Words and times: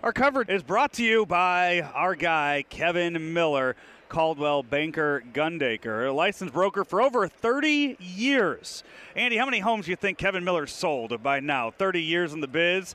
Our 0.00 0.12
coverage 0.12 0.48
is 0.48 0.62
brought 0.62 0.92
to 0.94 1.04
you 1.04 1.26
by 1.26 1.80
our 1.80 2.14
guy, 2.14 2.64
Kevin 2.68 3.34
Miller, 3.34 3.74
Coldwell 4.08 4.62
Banker 4.62 5.24
Gundaker, 5.34 6.08
a 6.08 6.12
licensed 6.12 6.54
broker 6.54 6.84
for 6.84 7.02
over 7.02 7.26
30 7.26 7.96
years. 7.98 8.84
Andy, 9.16 9.36
how 9.36 9.44
many 9.44 9.58
homes 9.58 9.86
do 9.86 9.90
you 9.90 9.96
think 9.96 10.16
Kevin 10.16 10.44
Miller 10.44 10.68
sold 10.68 11.20
by 11.20 11.40
now? 11.40 11.72
30 11.72 12.00
years 12.00 12.32
in 12.32 12.40
the 12.40 12.46
biz? 12.46 12.94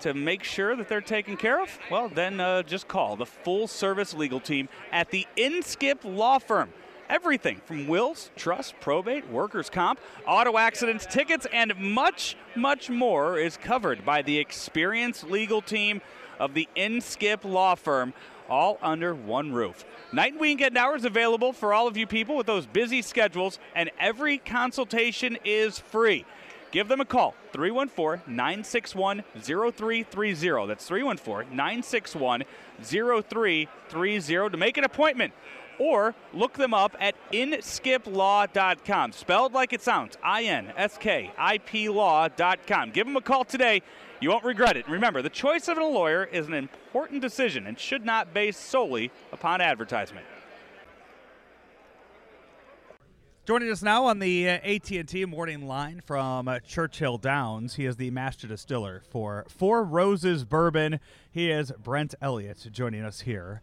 to 0.00 0.12
make 0.12 0.44
sure 0.44 0.76
that 0.76 0.90
they're 0.90 1.00
taken 1.00 1.38
care 1.38 1.62
of? 1.62 1.70
Well, 1.90 2.10
then 2.10 2.38
uh, 2.38 2.62
just 2.62 2.86
call 2.86 3.16
the 3.16 3.24
full 3.24 3.66
service 3.66 4.12
legal 4.12 4.40
team 4.40 4.68
at 4.92 5.10
the 5.10 5.26
Inskip 5.38 6.00
Law 6.04 6.38
Firm. 6.38 6.68
Everything 7.10 7.60
from 7.66 7.86
wills, 7.86 8.30
trust, 8.34 8.74
probate, 8.80 9.28
workers' 9.28 9.68
comp, 9.68 10.00
auto 10.26 10.56
accidents, 10.56 11.04
tickets, 11.06 11.46
and 11.52 11.76
much, 11.78 12.36
much 12.56 12.88
more 12.88 13.38
is 13.38 13.56
covered 13.58 14.04
by 14.04 14.22
the 14.22 14.38
experienced 14.38 15.24
legal 15.24 15.60
team 15.60 16.00
of 16.40 16.54
the 16.54 16.68
Inskip 16.76 17.44
Law 17.44 17.74
Firm, 17.74 18.14
all 18.48 18.78
under 18.82 19.14
one 19.14 19.52
roof. 19.52 19.84
Night 20.12 20.32
and 20.32 20.40
weekend 20.40 20.78
hours 20.78 21.04
available 21.04 21.52
for 21.52 21.74
all 21.74 21.86
of 21.86 21.96
you 21.96 22.06
people 22.06 22.36
with 22.36 22.46
those 22.46 22.66
busy 22.66 23.02
schedules, 23.02 23.58
and 23.74 23.90
every 23.98 24.38
consultation 24.38 25.36
is 25.44 25.78
free. 25.78 26.24
Give 26.70 26.88
them 26.88 27.00
a 27.00 27.04
call, 27.04 27.34
314 27.52 28.34
961 28.34 29.22
0330. 29.40 30.66
That's 30.66 30.84
314 30.86 31.54
961 31.54 32.44
0330 32.82 34.50
to 34.50 34.56
make 34.56 34.76
an 34.76 34.82
appointment. 34.82 35.32
Or 35.78 36.14
look 36.32 36.54
them 36.54 36.74
up 36.74 36.96
at 37.00 37.14
inskiplaw.com. 37.32 39.12
Spelled 39.12 39.52
like 39.52 39.72
it 39.72 39.82
sounds 39.82 40.16
I 40.22 40.44
N 40.44 40.72
S 40.76 40.98
K 40.98 41.32
I 41.36 41.58
P 41.58 41.88
law.com. 41.88 42.90
Give 42.90 43.06
them 43.06 43.16
a 43.16 43.20
call 43.20 43.44
today. 43.44 43.82
You 44.20 44.30
won't 44.30 44.44
regret 44.44 44.76
it. 44.76 44.88
Remember, 44.88 45.20
the 45.20 45.28
choice 45.28 45.68
of 45.68 45.76
a 45.76 45.84
lawyer 45.84 46.24
is 46.24 46.46
an 46.46 46.54
important 46.54 47.20
decision 47.20 47.66
and 47.66 47.78
should 47.78 48.04
not 48.04 48.32
base 48.32 48.56
solely 48.56 49.10
upon 49.32 49.60
advertisement. 49.60 50.26
Joining 53.44 53.70
us 53.70 53.82
now 53.82 54.06
on 54.06 54.20
the 54.20 54.48
uh, 54.48 54.52
AT&T 54.64 55.26
morning 55.26 55.66
line 55.66 56.00
from 56.00 56.48
uh, 56.48 56.60
Churchill 56.60 57.18
Downs, 57.18 57.74
he 57.74 57.84
is 57.84 57.96
the 57.96 58.10
master 58.10 58.46
distiller 58.46 59.02
for 59.10 59.44
Four 59.50 59.84
Roses 59.84 60.46
Bourbon. 60.46 60.98
He 61.30 61.50
is 61.50 61.70
Brent 61.72 62.14
Elliott 62.22 62.66
joining 62.72 63.04
us 63.04 63.20
here 63.20 63.60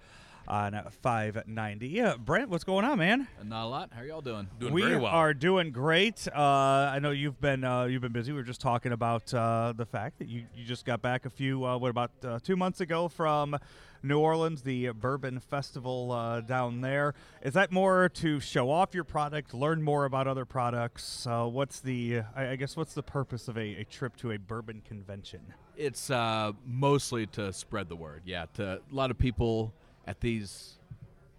on 0.51 0.73
590. 1.01 1.87
Yeah, 1.87 2.15
Brent, 2.17 2.49
what's 2.49 2.65
going 2.65 2.83
on, 2.83 2.99
man? 2.99 3.27
Not 3.41 3.65
a 3.65 3.67
lot. 3.67 3.89
How 3.93 4.01
are 4.01 4.05
y'all 4.05 4.21
doing? 4.21 4.49
Doing 4.59 4.73
we 4.73 4.81
very 4.81 4.97
well. 4.97 5.11
are 5.13 5.33
doing 5.33 5.71
great. 5.71 6.27
Uh, 6.27 6.41
I 6.41 6.99
know 6.99 7.11
you've 7.11 7.39
been 7.39 7.63
uh, 7.63 7.85
you've 7.85 8.01
been 8.01 8.11
busy. 8.11 8.33
We 8.33 8.39
were 8.39 8.43
just 8.43 8.59
talking 8.59 8.91
about 8.91 9.33
uh, 9.33 9.73
the 9.75 9.85
fact 9.85 10.19
that 10.19 10.27
you, 10.27 10.43
you 10.53 10.65
just 10.65 10.85
got 10.85 11.01
back 11.01 11.25
a 11.25 11.29
few 11.29 11.65
uh, 11.65 11.77
what 11.77 11.89
about 11.89 12.11
uh, 12.23 12.39
two 12.43 12.57
months 12.57 12.81
ago 12.81 13.07
from 13.07 13.57
New 14.03 14.19
Orleans, 14.19 14.63
the 14.63 14.89
Bourbon 14.89 15.39
Festival 15.39 16.11
uh, 16.11 16.41
down 16.41 16.81
there. 16.81 17.13
Is 17.41 17.53
that 17.53 17.71
more 17.71 18.09
to 18.15 18.41
show 18.41 18.69
off 18.69 18.93
your 18.93 19.05
product, 19.05 19.53
learn 19.53 19.81
more 19.81 20.03
about 20.03 20.27
other 20.27 20.43
products? 20.43 21.25
Uh, 21.25 21.45
what's 21.45 21.79
the 21.79 22.23
I, 22.35 22.49
I 22.49 22.55
guess 22.57 22.75
what's 22.75 22.93
the 22.93 23.03
purpose 23.03 23.47
of 23.47 23.57
a, 23.57 23.81
a 23.81 23.83
trip 23.85 24.17
to 24.17 24.31
a 24.31 24.37
bourbon 24.37 24.81
convention? 24.85 25.53
It's 25.77 26.09
uh, 26.09 26.51
mostly 26.65 27.25
to 27.27 27.53
spread 27.53 27.87
the 27.87 27.95
word. 27.95 28.23
Yeah, 28.25 28.47
to 28.55 28.81
a 28.91 28.95
lot 28.95 29.11
of 29.11 29.17
people 29.17 29.73
at 30.07 30.19
these 30.21 30.73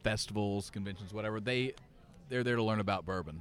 festivals, 0.02 0.70
conventions, 0.70 1.12
whatever. 1.12 1.40
They 1.40 1.74
they're 2.28 2.44
there 2.44 2.56
to 2.56 2.62
learn 2.62 2.80
about 2.80 3.04
bourbon, 3.04 3.40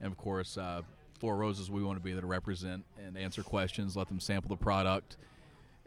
and 0.00 0.10
of 0.10 0.18
course, 0.18 0.56
uh, 0.58 0.82
Four 1.20 1.36
Roses. 1.36 1.70
We 1.70 1.82
want 1.82 1.98
to 1.98 2.02
be 2.04 2.12
there 2.12 2.20
to 2.20 2.26
represent 2.26 2.84
and 3.04 3.16
answer 3.16 3.42
questions, 3.42 3.96
let 3.96 4.08
them 4.08 4.20
sample 4.20 4.48
the 4.48 4.56
product, 4.62 5.16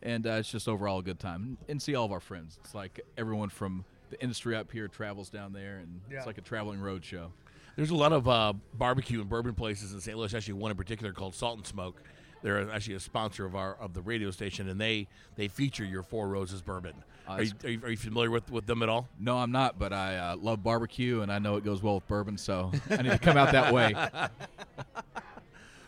and 0.02 0.26
uh, 0.26 0.32
it's 0.32 0.52
just 0.52 0.68
overall 0.68 1.00
a 1.00 1.04
good 1.04 1.20
time 1.20 1.58
and 1.68 1.82
see 1.82 1.96
all 1.96 2.06
of 2.06 2.12
our 2.12 2.20
friends. 2.20 2.58
It's 2.64 2.74
like 2.74 3.00
everyone 3.18 3.50
from 3.50 3.84
the 4.10 4.22
industry 4.22 4.56
up 4.56 4.72
here 4.72 4.88
travels 4.88 5.30
down 5.30 5.52
there, 5.54 5.78
and 5.78 6.00
Yeah. 6.10 6.18
it's 6.18 6.28
like 6.28 6.38
a 6.38 6.42
traveling 6.42 6.80
road 6.80 7.04
show. 7.04 7.32
There's 7.76 7.90
a 7.92 7.96
lot 7.96 8.14
of 8.14 8.28
uh, 8.28 8.54
barbecue 8.74 9.20
and 9.22 9.30
bourbon 9.30 9.54
places 9.54 9.94
in 9.94 10.00
St. 10.02 10.18
Louis. 10.18 10.34
Actually, 10.34 10.54
one 10.56 10.72
in 10.72 10.78
particular 10.78 11.12
called 11.14 11.36
Salt 11.36 11.58
and 11.58 11.68
Smoke. 11.68 12.02
They're 12.47 12.72
actually 12.72 12.96
a 12.96 13.02
sponsor 13.02 13.46
of 13.46 13.58
our 13.58 13.75
of 13.75 13.94
the 13.94 14.00
radio 14.00 14.31
station, 14.31 14.69
and 14.69 14.80
they 14.80 15.09
they 15.35 15.50
feature 15.50 15.84
your 15.84 16.02
Four 16.02 16.30
Roses 16.30 16.62
bourbon. 16.62 16.94
Uh, 17.28 17.31
are, 17.31 17.44
you, 17.44 17.52
are, 17.66 17.69
you, 17.69 17.80
are 17.84 17.90
you 17.90 17.97
familiar 17.97 18.31
with, 18.31 18.50
with 18.50 18.66
them 18.66 18.81
at 18.81 18.88
all? 18.88 19.09
No, 19.19 19.38
I'm 19.38 19.52
not, 19.52 19.78
but 19.78 19.91
I 19.91 20.16
uh, 20.16 20.38
love 20.38 20.63
barbecue, 20.63 21.19
and 21.19 21.30
I 21.30 21.40
know 21.40 21.57
it 21.57 21.66
goes 21.66 21.84
well 21.84 21.96
with 21.96 22.07
bourbon, 22.07 22.38
so 22.38 22.72
I 22.90 23.02
need 23.02 23.12
to 23.12 23.18
come 23.18 23.36
out 23.36 23.52
that 23.52 23.74
way. 23.74 23.94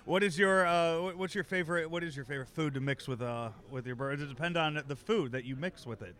What 0.03 0.24
is 0.24 0.40
your 0.40 0.66
uh, 0.66 1.14
what's 1.14 1.36
your 1.36 1.44
favorite 1.44 1.92
what 1.92 2.03
is 2.03 2.16
your 2.16 2.25
favorite 2.25 2.50
food 2.50 2.74
to 2.74 2.80
mix 2.80 3.08
with 3.08 3.22
uh 3.22 3.50
with 3.69 3.86
your 3.86 3.96
bourbon? 3.96 4.18
Does 4.18 4.28
it 4.28 4.34
depend 4.34 4.58
on 4.58 4.81
the 4.88 4.96
food 4.96 5.34
that 5.34 5.46
you 5.46 5.56
mix 5.56 5.86
with 5.86 6.02
it? 6.02 6.16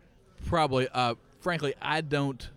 Probably. 0.46 0.86
Uh, 0.94 1.16
frankly, 1.40 1.74
I 1.82 2.00
don't 2.00 2.48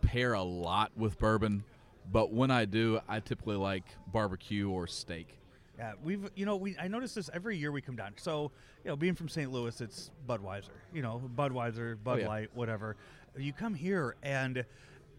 pair 0.00 0.32
a 0.32 0.42
lot 0.42 0.90
with 0.96 1.16
bourbon, 1.20 1.62
but 2.10 2.32
when 2.32 2.50
I 2.50 2.64
do, 2.64 2.98
I 3.08 3.20
typically 3.20 3.54
like 3.54 3.84
barbecue 4.08 4.68
or 4.68 4.88
steak. 4.88 5.38
Yeah, 5.78 5.92
we've 6.02 6.30
you 6.34 6.44
know 6.44 6.56
we 6.56 6.76
I 6.78 6.88
notice 6.88 7.14
this 7.14 7.30
every 7.32 7.56
year 7.56 7.72
we 7.72 7.80
come 7.80 7.96
down. 7.96 8.12
So 8.16 8.50
you 8.84 8.90
know, 8.90 8.96
being 8.96 9.14
from 9.14 9.28
St. 9.28 9.50
Louis, 9.50 9.80
it's 9.80 10.10
Budweiser. 10.28 10.68
You 10.92 11.02
know, 11.02 11.22
Budweiser, 11.36 11.94
oh, 11.94 11.98
Bud 12.02 12.20
yeah. 12.20 12.28
Light, 12.28 12.50
whatever. 12.54 12.96
You 13.36 13.52
come 13.52 13.74
here 13.74 14.16
and 14.22 14.64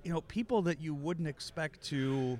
you 0.03 0.13
know 0.13 0.21
people 0.21 0.61
that 0.63 0.79
you 0.79 0.93
wouldn't 0.93 1.27
expect 1.27 1.83
to, 1.85 2.39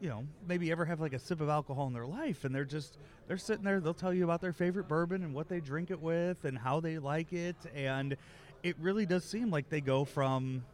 you 0.00 0.08
know, 0.08 0.24
maybe 0.48 0.72
ever 0.72 0.84
have 0.84 1.00
like 1.00 1.12
a 1.12 1.18
sip 1.18 1.40
of 1.40 1.48
alcohol 1.48 1.86
in 1.86 1.92
their 1.92 2.06
life, 2.06 2.44
and 2.44 2.54
they're 2.54 2.64
just 2.64 2.98
they're 3.28 3.38
sitting 3.38 3.64
there. 3.64 3.80
They'll 3.80 3.94
tell 3.94 4.12
you 4.12 4.24
about 4.24 4.40
their 4.40 4.52
favorite 4.52 4.88
bourbon 4.88 5.22
and 5.22 5.32
what 5.32 5.48
they 5.48 5.60
drink 5.60 5.90
it 5.90 6.00
with 6.00 6.44
and 6.44 6.58
how 6.58 6.80
they 6.80 6.98
like 6.98 7.32
it, 7.32 7.56
and 7.74 8.16
it 8.64 8.76
really 8.80 9.06
does 9.06 9.24
seem 9.24 9.50
like 9.50 9.68
they 9.68 9.80
go 9.80 10.04
from. 10.04 10.64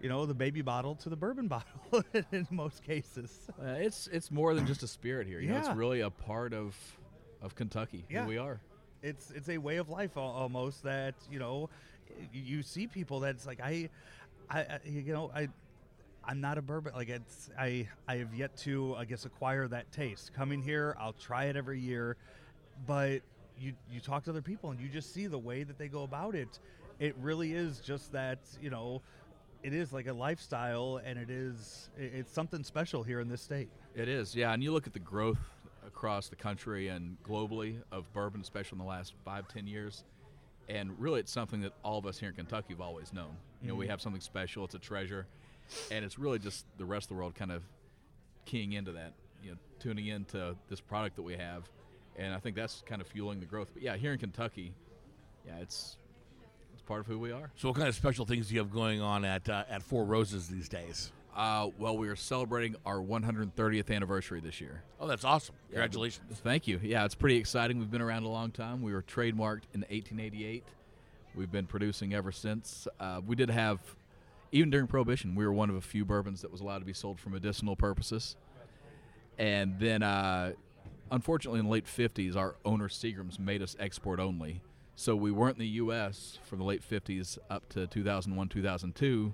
You 0.00 0.08
know 0.08 0.26
the 0.26 0.34
baby 0.34 0.62
bottle 0.62 0.94
to 0.96 1.08
the 1.08 1.16
bourbon 1.16 1.48
bottle 1.56 2.04
in 2.32 2.46
most 2.50 2.82
cases. 2.84 3.36
Uh, 3.60 3.70
it's 3.78 4.06
it's 4.08 4.30
more 4.30 4.54
than 4.54 4.66
just 4.66 4.82
a 4.82 4.88
spirit 4.88 5.26
here. 5.26 5.40
You 5.40 5.48
know, 5.48 5.54
Yeah. 5.54 5.66
it's 5.68 5.76
really 5.76 6.00
a 6.00 6.10
part 6.10 6.52
of 6.54 6.76
of 7.42 7.54
Kentucky. 7.54 8.04
Yeah. 8.08 8.22
Who 8.22 8.28
we 8.28 8.38
are. 8.38 8.60
it's 9.02 9.30
it's 9.30 9.48
a 9.48 9.58
way 9.58 9.76
of 9.78 9.88
life 9.88 10.16
almost 10.16 10.82
that 10.84 11.14
you 11.30 11.38
know 11.38 11.68
you 12.32 12.62
see 12.62 12.86
people 12.86 13.20
that's 13.20 13.46
like 13.46 13.60
I, 13.60 13.90
I, 14.50 14.60
I 14.60 14.78
you 14.84 15.12
know 15.12 15.30
I. 15.34 15.48
I'm 16.24 16.42
not 16.42 16.58
a 16.58 16.62
bourbon 16.62 16.92
like 16.94 17.08
it's 17.08 17.48
I 17.58 17.88
I 18.06 18.16
have 18.16 18.34
yet 18.34 18.54
to 18.58 18.94
I 18.96 19.06
guess 19.06 19.24
acquire 19.24 19.66
that 19.68 19.90
taste. 19.92 20.34
Coming 20.34 20.60
here, 20.60 20.94
I'll 21.00 21.14
try 21.14 21.44
it 21.46 21.56
every 21.56 21.80
year, 21.80 22.16
but 22.86 23.22
you 23.58 23.72
you 23.90 23.98
talk 24.00 24.24
to 24.24 24.30
other 24.30 24.42
people 24.42 24.70
and 24.70 24.78
you 24.78 24.88
just 24.90 25.14
see 25.14 25.26
the 25.26 25.38
way 25.38 25.62
that 25.62 25.78
they 25.78 25.88
go 25.88 26.02
about 26.02 26.34
it. 26.34 26.58
It 26.98 27.16
really 27.18 27.54
is 27.54 27.80
just 27.80 28.12
that 28.12 28.40
you 28.60 28.68
know, 28.68 29.00
it 29.62 29.72
is 29.72 29.92
like 29.92 30.06
a 30.06 30.12
lifestyle 30.12 31.00
and 31.04 31.18
it 31.18 31.30
is 31.30 31.90
it's 31.96 32.32
something 32.32 32.62
special 32.62 33.02
here 33.02 33.20
in 33.20 33.28
this 33.28 33.42
state. 33.42 33.68
It 33.94 34.08
is, 34.08 34.34
yeah. 34.34 34.52
And 34.52 34.62
you 34.62 34.72
look 34.72 34.86
at 34.86 34.92
the 34.92 34.98
growth 34.98 35.38
across 35.86 36.28
the 36.28 36.36
country 36.36 36.88
and 36.88 37.16
globally 37.22 37.76
of 37.90 38.12
bourbon, 38.12 38.40
especially 38.40 38.76
in 38.76 38.84
the 38.84 38.88
last 38.88 39.14
five, 39.24 39.48
ten 39.48 39.66
years. 39.66 40.04
And 40.68 40.98
really, 41.00 41.20
it's 41.20 41.32
something 41.32 41.62
that 41.62 41.72
all 41.82 41.98
of 41.98 42.06
us 42.06 42.18
here 42.18 42.28
in 42.28 42.34
Kentucky 42.34 42.74
have 42.74 42.80
always 42.80 43.12
known. 43.12 43.36
You 43.62 43.68
know, 43.68 43.74
we 43.74 43.86
mm-hmm. 43.86 43.90
have 43.90 44.02
something 44.02 44.20
special. 44.20 44.64
It's 44.64 44.74
a 44.74 44.78
treasure, 44.78 45.26
and 45.90 46.04
it's 46.04 46.18
really 46.18 46.38
just 46.38 46.66
the 46.76 46.84
rest 46.84 47.06
of 47.06 47.08
the 47.08 47.14
world 47.14 47.34
kind 47.34 47.50
of 47.50 47.62
keying 48.44 48.74
into 48.74 48.92
that. 48.92 49.14
You 49.42 49.52
know, 49.52 49.56
tuning 49.80 50.08
into 50.08 50.54
this 50.68 50.80
product 50.80 51.16
that 51.16 51.22
we 51.22 51.36
have, 51.36 51.68
and 52.16 52.34
I 52.34 52.38
think 52.38 52.54
that's 52.54 52.82
kind 52.86 53.00
of 53.00 53.06
fueling 53.06 53.40
the 53.40 53.46
growth. 53.46 53.70
But 53.72 53.82
yeah, 53.82 53.96
here 53.96 54.12
in 54.12 54.18
Kentucky, 54.18 54.74
yeah, 55.46 55.56
it's 55.62 55.96
part 56.88 57.00
of 57.00 57.06
who 57.06 57.18
we 57.18 57.30
are. 57.30 57.52
So, 57.56 57.68
what 57.68 57.76
kind 57.76 57.86
of 57.86 57.94
special 57.94 58.24
things 58.24 58.48
do 58.48 58.54
you 58.54 58.60
have 58.60 58.72
going 58.72 59.00
on 59.00 59.24
at 59.24 59.48
uh, 59.48 59.64
at 59.68 59.82
Four 59.82 60.04
Roses 60.04 60.48
these 60.48 60.68
days? 60.68 61.12
Uh, 61.36 61.68
well, 61.78 61.96
we 61.96 62.08
are 62.08 62.16
celebrating 62.16 62.74
our 62.84 62.96
130th 62.96 63.94
anniversary 63.94 64.40
this 64.40 64.60
year. 64.60 64.82
Oh, 64.98 65.06
that's 65.06 65.24
awesome! 65.24 65.54
Congratulations. 65.68 66.40
Thank 66.42 66.66
you. 66.66 66.80
Yeah, 66.82 67.04
it's 67.04 67.14
pretty 67.14 67.36
exciting. 67.36 67.78
We've 67.78 67.90
been 67.90 68.02
around 68.02 68.24
a 68.24 68.28
long 68.28 68.50
time. 68.50 68.82
We 68.82 68.92
were 68.92 69.02
trademarked 69.02 69.68
in 69.74 69.82
1888. 69.82 70.64
We've 71.36 71.52
been 71.52 71.66
producing 71.66 72.14
ever 72.14 72.32
since. 72.32 72.88
Uh, 72.98 73.20
we 73.24 73.36
did 73.36 73.50
have, 73.50 73.78
even 74.50 74.70
during 74.70 74.88
Prohibition, 74.88 75.36
we 75.36 75.46
were 75.46 75.52
one 75.52 75.70
of 75.70 75.76
a 75.76 75.80
few 75.80 76.04
bourbons 76.04 76.40
that 76.40 76.50
was 76.50 76.60
allowed 76.60 76.78
to 76.78 76.84
be 76.84 76.94
sold 76.94 77.20
for 77.20 77.28
medicinal 77.28 77.76
purposes. 77.76 78.34
And 79.38 79.78
then, 79.78 80.02
uh, 80.02 80.54
unfortunately, 81.12 81.60
in 81.60 81.66
the 81.66 81.70
late 81.70 81.86
50s, 81.86 82.34
our 82.34 82.56
owner 82.64 82.88
Seagram's 82.88 83.38
made 83.38 83.62
us 83.62 83.76
export 83.78 84.18
only. 84.18 84.62
So 84.98 85.14
we 85.14 85.30
weren't 85.30 85.54
in 85.54 85.60
the 85.60 85.68
U.S. 85.68 86.40
from 86.42 86.58
the 86.58 86.64
late 86.64 86.82
50s 86.82 87.38
up 87.48 87.68
to 87.68 87.86
2001, 87.86 88.48
2002. 88.48 89.32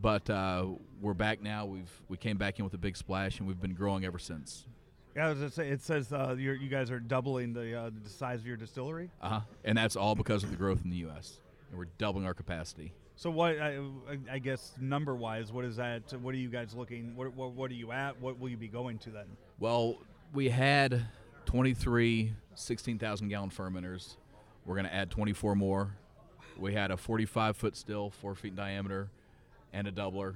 But 0.00 0.30
uh, 0.30 0.66
we're 1.00 1.12
back 1.12 1.42
now. 1.42 1.66
We've 1.66 1.90
we 2.08 2.16
came 2.16 2.36
back 2.36 2.60
in 2.60 2.64
with 2.64 2.72
a 2.74 2.78
big 2.78 2.96
splash, 2.96 3.40
and 3.40 3.48
we've 3.48 3.60
been 3.60 3.74
growing 3.74 4.04
ever 4.04 4.20
since. 4.20 4.64
Yeah, 5.16 5.26
I 5.26 5.30
was 5.30 5.38
gonna 5.38 5.50
say 5.50 5.70
it 5.70 5.82
says 5.82 6.12
uh, 6.12 6.36
you're, 6.38 6.54
you 6.54 6.68
guys 6.68 6.92
are 6.92 7.00
doubling 7.00 7.52
the 7.52 7.76
uh, 7.76 7.90
the 8.00 8.08
size 8.08 8.38
of 8.38 8.46
your 8.46 8.56
distillery. 8.56 9.10
Uh 9.20 9.28
huh. 9.28 9.40
And 9.64 9.76
that's 9.76 9.96
all 9.96 10.14
because 10.14 10.44
of 10.44 10.50
the 10.50 10.56
growth 10.56 10.84
in 10.84 10.90
the 10.90 10.98
U.S. 10.98 11.40
And 11.70 11.78
we're 11.80 11.88
doubling 11.98 12.24
our 12.24 12.32
capacity. 12.32 12.92
So 13.16 13.28
what 13.28 13.60
I, 13.60 13.80
I 14.30 14.38
guess 14.38 14.72
number 14.80 15.16
wise, 15.16 15.50
what 15.50 15.64
is 15.64 15.74
that? 15.76 16.12
What 16.22 16.32
are 16.32 16.38
you 16.38 16.48
guys 16.48 16.74
looking? 16.76 17.16
What, 17.16 17.34
what 17.34 17.50
what 17.54 17.72
are 17.72 17.74
you 17.74 17.90
at? 17.90 18.20
What 18.20 18.38
will 18.38 18.50
you 18.50 18.56
be 18.56 18.68
going 18.68 18.98
to 18.98 19.10
then? 19.10 19.26
Well, 19.58 19.98
we 20.32 20.48
had 20.48 21.06
23 21.46 22.34
16,000 22.54 23.28
gallon 23.28 23.50
fermenters. 23.50 24.14
We're 24.64 24.74
going 24.74 24.86
to 24.86 24.94
add 24.94 25.10
24 25.10 25.54
more. 25.54 25.96
We 26.58 26.74
had 26.74 26.90
a 26.90 26.96
45 26.96 27.56
foot 27.56 27.76
still, 27.76 28.10
four 28.10 28.34
feet 28.34 28.50
in 28.50 28.56
diameter, 28.56 29.08
and 29.72 29.86
a 29.86 29.92
doubler. 29.92 30.34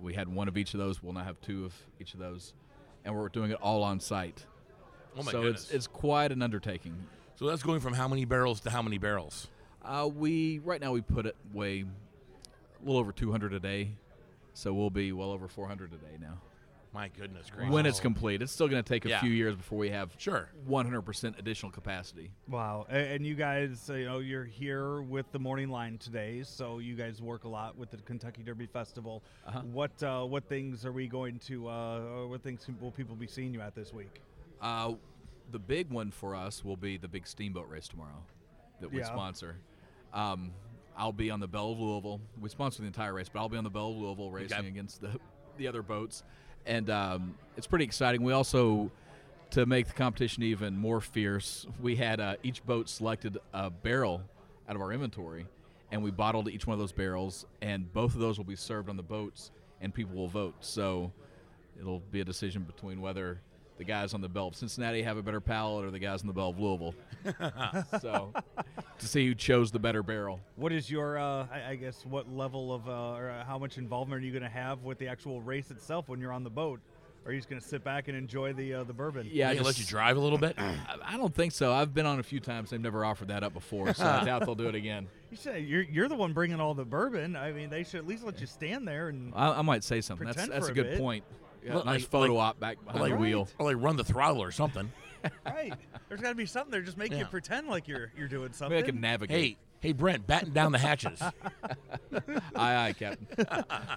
We 0.00 0.14
had 0.14 0.28
one 0.28 0.48
of 0.48 0.56
each 0.56 0.74
of 0.74 0.78
those. 0.80 1.02
We'll 1.02 1.12
now 1.12 1.24
have 1.24 1.40
two 1.40 1.64
of 1.64 1.74
each 2.00 2.14
of 2.14 2.20
those, 2.20 2.54
and 3.04 3.14
we're 3.14 3.28
doing 3.28 3.50
it 3.50 3.58
all 3.60 3.82
on 3.82 4.00
site. 4.00 4.46
Oh 5.16 5.22
my 5.22 5.32
so 5.32 5.42
goodness! 5.42 5.64
it's 5.64 5.72
it's 5.72 5.86
quite 5.86 6.30
an 6.30 6.42
undertaking. 6.42 6.94
so 7.34 7.46
that's 7.46 7.62
going 7.62 7.80
from 7.80 7.94
how 7.94 8.06
many 8.06 8.24
barrels 8.24 8.60
to 8.60 8.70
how 8.70 8.82
many 8.82 8.98
barrels? 8.98 9.48
Uh, 9.82 10.08
we 10.12 10.60
right 10.60 10.80
now 10.80 10.92
we 10.92 11.00
put 11.00 11.26
it 11.26 11.34
way 11.52 11.84
a 12.80 12.84
little 12.84 13.00
over 13.00 13.10
200 13.10 13.52
a 13.52 13.58
day, 13.60 13.90
so 14.54 14.72
we'll 14.72 14.90
be 14.90 15.12
well 15.12 15.30
over 15.30 15.48
400 15.48 15.92
a 15.92 15.96
day 15.96 16.16
now. 16.20 16.38
My 16.92 17.08
goodness 17.08 17.50
gracious! 17.50 17.72
When 17.72 17.84
it's 17.86 18.00
complete, 18.00 18.40
it's 18.40 18.50
still 18.50 18.66
going 18.66 18.82
to 18.82 18.88
take 18.88 19.04
a 19.04 19.10
Yeah. 19.10 19.20
few 19.20 19.30
years 19.30 19.54
before 19.54 19.78
we 19.78 19.90
have 19.90 20.14
Sure. 20.16 20.48
100% 20.66 21.38
additional 21.38 21.70
capacity. 21.70 22.30
Wow, 22.48 22.86
A- 22.88 22.94
and 23.14 23.26
you 23.26 23.34
guys, 23.34 23.90
uh, 23.90 23.94
you 23.94 24.06
know, 24.06 24.18
you're 24.20 24.44
here 24.46 25.02
with 25.02 25.30
the 25.30 25.38
morning 25.38 25.68
line 25.68 25.98
today, 25.98 26.42
so 26.44 26.78
you 26.78 26.94
guys 26.96 27.20
work 27.20 27.44
a 27.44 27.48
lot 27.48 27.76
with 27.76 27.90
the 27.90 27.98
Kentucky 27.98 28.42
Derby 28.42 28.66
Festival. 28.66 29.22
Uh-huh. 29.46 29.60
What 29.60 30.02
uh, 30.02 30.24
what 30.24 30.48
things 30.48 30.86
are 30.86 30.92
we 30.92 31.06
going 31.08 31.38
to? 31.40 31.68
Uh, 31.68 32.00
or 32.00 32.28
what 32.28 32.42
things 32.42 32.66
will 32.80 32.90
people 32.92 33.14
be 33.16 33.26
seeing 33.26 33.52
you 33.52 33.60
at 33.60 33.74
this 33.74 33.92
week? 33.92 34.22
Uh, 34.60 34.94
the 35.50 35.58
big 35.58 35.90
one 35.90 36.10
for 36.10 36.34
us 36.34 36.64
will 36.64 36.76
be 36.76 36.96
the 36.96 37.08
big 37.08 37.26
steamboat 37.26 37.68
race 37.68 37.86
tomorrow 37.88 38.24
that 38.80 38.90
we 38.90 38.98
Yeah. 39.00 39.04
sponsor. 39.06 39.56
Um, 40.14 40.52
I'll 40.96 41.12
be 41.12 41.30
on 41.30 41.38
the 41.38 41.46
Belle 41.48 41.72
of 41.72 41.78
Louisville. 41.78 42.20
We 42.40 42.48
sponsor 42.48 42.80
the 42.82 42.86
entire 42.88 43.12
race, 43.14 43.28
but 43.28 43.38
I'll 43.40 43.48
be 43.48 43.56
on 43.58 43.64
the 43.64 43.70
Belle 43.70 43.90
of 43.90 43.96
Louisville 43.98 44.30
racing 44.30 44.58
Okay. 44.58 44.68
against 44.68 45.00
the 45.02 45.20
the 45.58 45.66
other 45.66 45.82
boats, 45.82 46.22
and 46.68 46.90
um, 46.90 47.34
it's 47.56 47.66
pretty 47.66 47.84
exciting. 47.84 48.22
We 48.22 48.32
also, 48.32 48.92
to 49.50 49.66
make 49.66 49.88
the 49.88 49.94
competition 49.94 50.44
even 50.44 50.76
more 50.76 51.00
fierce, 51.00 51.66
we 51.80 51.96
had 51.96 52.20
uh, 52.20 52.36
each 52.42 52.64
boat 52.64 52.88
selected 52.88 53.38
a 53.52 53.70
barrel 53.70 54.22
out 54.68 54.76
of 54.76 54.82
our 54.82 54.92
inventory, 54.92 55.46
and 55.90 56.02
we 56.02 56.10
bottled 56.10 56.48
each 56.48 56.66
one 56.66 56.74
of 56.74 56.78
those 56.78 56.92
barrels, 56.92 57.46
and 57.62 57.92
both 57.92 58.14
of 58.14 58.20
those 58.20 58.36
will 58.36 58.44
be 58.44 58.54
served 58.54 58.88
on 58.88 58.96
the 58.96 59.02
boats, 59.02 59.50
and 59.80 59.92
people 59.92 60.14
will 60.14 60.28
vote. 60.28 60.54
So 60.60 61.10
it'll 61.80 62.02
be 62.12 62.20
a 62.20 62.24
decision 62.24 62.62
between 62.62 63.00
whether 63.00 63.40
the 63.78 63.84
guys 63.84 64.12
on 64.14 64.20
the 64.20 64.28
Belle 64.28 64.48
of 64.48 64.56
Cincinnati 64.56 65.02
have 65.02 65.16
a 65.16 65.22
better 65.22 65.40
palate 65.40 65.84
or 65.84 65.90
the 65.90 65.98
guys 65.98 66.20
on 66.20 66.26
the 66.26 66.32
Belle 66.32 66.50
of 66.50 66.58
Louisville. 66.58 66.94
so 68.00 68.32
to 68.98 69.06
see 69.06 69.26
who 69.26 69.34
chose 69.34 69.70
the 69.70 69.78
better 69.78 70.02
barrel. 70.02 70.40
What 70.56 70.72
is 70.72 70.90
your, 70.90 71.18
uh, 71.18 71.46
I, 71.52 71.70
I 71.70 71.74
guess, 71.76 72.04
what 72.04 72.30
level 72.30 72.74
of, 72.74 72.88
uh, 72.88 72.92
or 73.16 73.30
uh, 73.30 73.44
how 73.44 73.58
much 73.58 73.78
involvement 73.78 74.22
are 74.22 74.26
you 74.26 74.32
going 74.32 74.42
to 74.42 74.48
have 74.48 74.82
with 74.82 74.98
the 74.98 75.08
actual 75.08 75.40
race 75.40 75.70
itself 75.70 76.08
when 76.08 76.20
you're 76.20 76.32
on 76.32 76.44
the 76.44 76.50
boat? 76.50 76.80
Or 77.24 77.30
are 77.30 77.34
you 77.34 77.40
just 77.40 77.50
going 77.50 77.60
to 77.60 77.66
sit 77.66 77.84
back 77.84 78.08
and 78.08 78.16
enjoy 78.16 78.52
the 78.52 78.74
uh, 78.74 78.84
the 78.84 78.92
bourbon? 78.92 79.28
Yeah, 79.30 79.52
They 79.52 79.60
let 79.60 79.78
you 79.78 79.84
drive 79.84 80.16
a 80.16 80.20
little 80.20 80.38
bit. 80.38 80.54
I, 80.58 80.76
I 81.04 81.16
don't 81.16 81.34
think 81.34 81.52
so. 81.52 81.72
I've 81.72 81.92
been 81.92 82.06
on 82.06 82.20
a 82.20 82.22
few 82.22 82.40
times. 82.40 82.70
They've 82.70 82.80
never 82.80 83.04
offered 83.04 83.28
that 83.28 83.42
up 83.42 83.52
before, 83.52 83.92
so 83.92 84.04
I 84.06 84.24
doubt 84.24 84.46
they'll 84.46 84.54
do 84.54 84.68
it 84.68 84.74
again. 84.74 85.08
You 85.30 85.36
say 85.36 85.60
you're 85.60 85.82
you're 85.82 86.08
the 86.08 86.14
one 86.16 86.32
bringing 86.32 86.58
all 86.58 86.72
the 86.72 86.86
bourbon. 86.86 87.36
I 87.36 87.52
mean, 87.52 87.68
they 87.68 87.84
should 87.84 87.96
at 87.96 88.06
least 88.06 88.24
let 88.24 88.40
you 88.40 88.46
stand 88.46 88.88
there 88.88 89.08
and. 89.10 89.34
I, 89.36 89.58
I 89.58 89.60
might 89.62 89.84
say 89.84 90.00
something. 90.00 90.26
That's 90.26 90.48
that's 90.48 90.68
a 90.68 90.70
a 90.70 90.74
good 90.74 90.90
bit. 90.92 90.98
point. 90.98 91.22
Yeah, 91.64 91.74
Well, 91.74 91.84
nice 91.84 92.02
like- 92.02 92.10
photo 92.10 92.34
like- 92.34 92.46
op 92.50 92.60
back 92.60 92.84
behind 92.84 93.00
like- 93.02 93.12
the 93.12 93.18
wheel. 93.18 93.48
or 93.58 93.72
like 93.72 93.82
run 93.82 93.96
the 93.96 94.04
throttle 94.04 94.42
or 94.42 94.50
something. 94.50 94.90
right. 95.46 95.74
There's 96.08 96.20
got 96.20 96.28
to 96.30 96.34
be 96.34 96.46
something 96.46 96.70
there. 96.70 96.82
Just 96.82 96.96
make 96.96 97.10
you 97.10 97.18
Yeah. 97.18 97.26
pretend 97.26 97.66
like 97.68 97.88
you're 97.88 98.12
you're 98.16 98.28
doing 98.28 98.52
something. 98.52 98.76
Maybe 98.76 98.88
I 98.88 98.90
can 98.92 99.00
navigate. 99.00 99.36
Hey, 99.40 99.56
hey, 99.88 99.92
Brent, 99.92 100.26
batten 100.26 100.52
down 100.52 100.72
the 100.72 100.78
hatches. 100.78 101.20
aye, 101.22 101.32
aye, 102.54 102.94
Captain. 102.98 103.26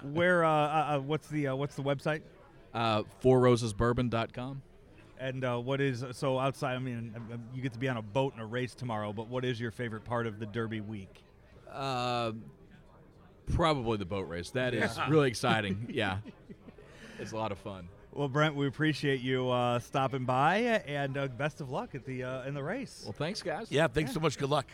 Where? 0.12 0.44
Uh, 0.44 0.50
uh, 0.50 0.96
uh, 0.96 0.98
what's 1.00 1.28
the 1.28 1.48
uh, 1.48 1.56
what's 1.56 1.74
the 1.76 1.82
website? 1.82 2.22
Uh, 2.74 3.02
FourRosesBourbon.com. 3.22 4.62
And 5.18 5.44
uh, 5.44 5.58
what 5.58 5.80
is 5.80 6.04
so 6.12 6.38
outside? 6.38 6.74
I 6.74 6.78
mean, 6.80 7.12
um, 7.16 7.28
um, 7.32 7.42
you 7.54 7.62
get 7.62 7.72
to 7.74 7.78
be 7.78 7.88
on 7.88 7.96
a 7.96 8.02
boat 8.02 8.34
in 8.34 8.40
a 8.40 8.46
race 8.46 8.74
tomorrow. 8.74 9.12
But 9.12 9.28
what 9.28 9.44
is 9.44 9.60
your 9.60 9.70
favorite 9.70 10.04
part 10.04 10.26
of 10.26 10.40
the 10.40 10.46
Derby 10.46 10.80
week? 10.80 11.22
Uh, 11.70 12.32
probably 13.54 13.98
the 13.98 14.04
boat 14.04 14.28
race. 14.28 14.50
That 14.50 14.74
is 14.74 14.98
really 15.08 15.28
exciting. 15.28 15.86
Yeah, 15.90 16.18
it's 17.18 17.32
a 17.32 17.36
lot 17.36 17.52
of 17.52 17.58
fun. 17.58 17.88
Well, 18.12 18.28
Brent, 18.28 18.54
we 18.54 18.66
appreciate 18.66 19.20
you 19.22 19.48
uh, 19.48 19.78
stopping 19.78 20.24
by, 20.26 20.56
and 20.86 21.16
uh, 21.16 21.28
best 21.28 21.60
of 21.62 21.70
luck 21.70 21.94
at 21.94 22.04
the 22.04 22.24
uh, 22.24 22.44
in 22.44 22.52
the 22.54 22.62
race. 22.62 23.02
Well, 23.04 23.14
thanks, 23.14 23.42
guys. 23.42 23.68
yeah, 23.70 23.86
thanks 23.88 24.12
so 24.12 24.20
much. 24.20 24.36
Good 24.38 24.50
luck. 24.50 24.66